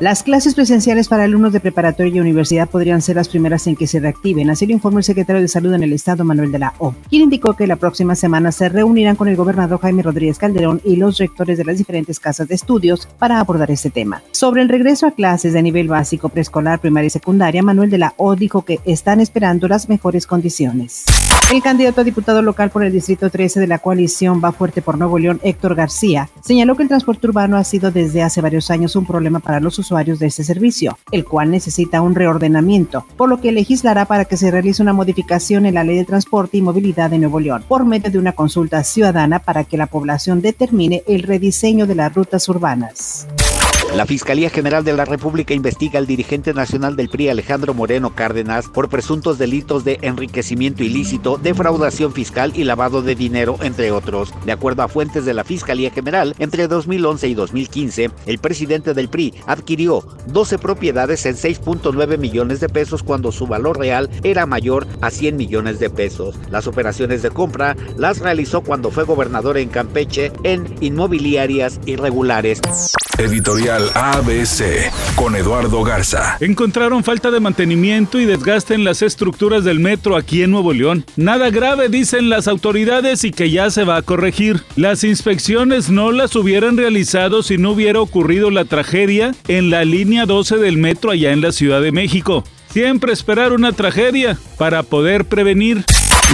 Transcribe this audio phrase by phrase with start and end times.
[0.00, 3.88] Las clases presenciales para alumnos de preparatoria y universidad podrían ser las primeras en que
[3.88, 6.72] se reactiven, así lo informó el secretario de Salud en el Estado, Manuel de la
[6.78, 10.80] O, quien indicó que la próxima semana se reunirán con el gobernador Jaime Rodríguez Calderón
[10.84, 14.22] y los rectores de las diferentes casas de estudios para abordar este tema.
[14.30, 18.14] Sobre el regreso a clases de nivel básico, preescolar, primaria y secundaria, Manuel de la
[18.18, 21.06] O dijo que están esperando las mejores condiciones.
[21.50, 24.98] El candidato a diputado local por el Distrito 13 de la coalición Va Fuerte por
[24.98, 28.96] Nuevo León, Héctor García, señaló que el transporte urbano ha sido desde hace varios años
[28.96, 33.40] un problema para los usuarios de este servicio, el cual necesita un reordenamiento, por lo
[33.40, 37.08] que legislará para que se realice una modificación en la Ley de Transporte y Movilidad
[37.08, 41.22] de Nuevo León, por medio de una consulta ciudadana para que la población determine el
[41.22, 43.26] rediseño de las rutas urbanas.
[43.94, 48.68] La Fiscalía General de la República investiga al dirigente nacional del PRI Alejandro Moreno Cárdenas
[48.68, 54.32] por presuntos delitos de enriquecimiento ilícito, defraudación fiscal y lavado de dinero, entre otros.
[54.44, 59.08] De acuerdo a fuentes de la Fiscalía General, entre 2011 y 2015, el presidente del
[59.08, 64.86] PRI adquirió 12 propiedades en 6.9 millones de pesos cuando su valor real era mayor
[65.00, 66.36] a 100 millones de pesos.
[66.50, 72.60] Las operaciones de compra las realizó cuando fue gobernador en Campeche en inmobiliarias irregulares.
[73.18, 76.36] Editorial ABC con Eduardo Garza.
[76.40, 81.04] Encontraron falta de mantenimiento y desgaste en las estructuras del metro aquí en Nuevo León.
[81.16, 84.62] Nada grave, dicen las autoridades, y que ya se va a corregir.
[84.76, 90.26] Las inspecciones no las hubieran realizado si no hubiera ocurrido la tragedia en la línea
[90.26, 92.44] 12 del metro allá en la Ciudad de México.
[92.70, 95.84] Siempre esperar una tragedia para poder prevenir.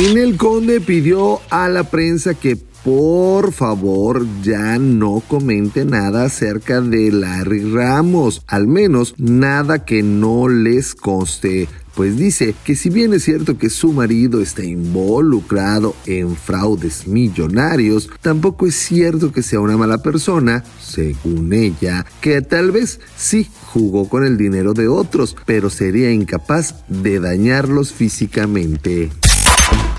[0.00, 7.12] Ninel Conde pidió a la prensa que por favor ya no comente nada acerca de
[7.12, 11.68] Larry Ramos, al menos nada que no les conste.
[11.94, 18.08] Pues dice que si bien es cierto que su marido está involucrado en fraudes millonarios,
[18.22, 24.08] tampoco es cierto que sea una mala persona, según ella, que tal vez sí jugó
[24.08, 29.10] con el dinero de otros, pero sería incapaz de dañarlos físicamente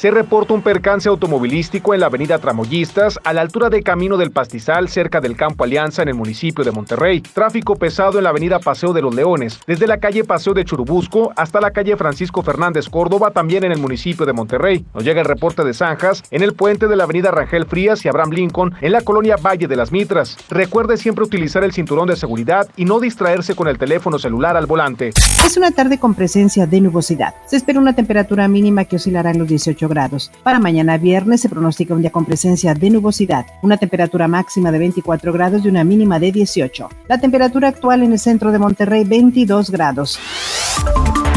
[0.00, 4.30] se reporta un percance automovilístico en la avenida Tramoyistas, a la altura de Camino del
[4.30, 7.20] Pastizal, cerca del Campo Alianza, en el municipio de Monterrey.
[7.20, 11.34] Tráfico pesado en la avenida Paseo de los Leones, desde la calle Paseo de Churubusco
[11.36, 14.86] hasta la calle Francisco Fernández Córdoba, también en el municipio de Monterrey.
[14.94, 18.08] Nos llega el reporte de zanjas en el puente de la avenida Rangel Frías y
[18.08, 20.38] Abraham Lincoln, en la colonia Valle de las Mitras.
[20.48, 24.64] Recuerde siempre utilizar el cinturón de seguridad y no distraerse con el teléfono celular al
[24.64, 25.10] volante.
[25.44, 27.34] Es una tarde con presencia de nubosidad.
[27.44, 30.32] Se espera una temperatura mínima que oscilará en los 18 grados.
[30.42, 34.78] Para mañana viernes se pronostica un día con presencia de nubosidad, una temperatura máxima de
[34.78, 36.88] 24 grados y una mínima de 18.
[37.08, 40.18] La temperatura actual en el centro de Monterrey 22 grados.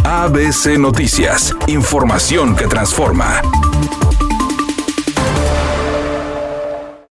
[0.05, 3.41] ABC Noticias, información que transforma.